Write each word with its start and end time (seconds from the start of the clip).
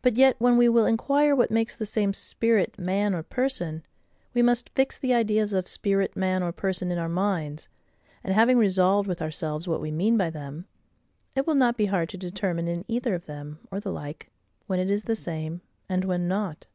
But 0.00 0.14
yet, 0.14 0.36
when 0.38 0.56
we 0.56 0.68
will 0.68 0.86
inquire 0.86 1.34
what 1.34 1.50
makes 1.50 1.74
the 1.74 1.84
same 1.84 2.14
SPIRIT, 2.14 2.78
MAN, 2.78 3.16
or 3.16 3.24
PERSON, 3.24 3.82
we 4.32 4.42
must 4.42 4.70
fix 4.76 4.96
the 4.96 5.12
ideas 5.12 5.52
of 5.52 5.66
spirit, 5.66 6.14
man, 6.14 6.40
or 6.44 6.52
person 6.52 6.92
in 6.92 6.98
our 6.98 7.08
minds; 7.08 7.68
and 8.22 8.32
having 8.32 8.58
resolved 8.58 9.08
with 9.08 9.20
ourselves 9.20 9.66
what 9.66 9.80
we 9.80 9.90
mean 9.90 10.16
by 10.16 10.30
them, 10.30 10.66
it 11.34 11.48
will 11.48 11.56
not 11.56 11.76
be 11.76 11.86
hard 11.86 12.08
to 12.10 12.16
determine, 12.16 12.68
in 12.68 12.84
either 12.86 13.16
of 13.16 13.26
them, 13.26 13.58
or 13.72 13.80
the 13.80 13.90
like, 13.90 14.30
when 14.68 14.78
it 14.78 14.88
is 14.88 15.02
the 15.02 15.16
same, 15.16 15.62
and 15.88 16.04
when 16.04 16.28
not. 16.28 16.66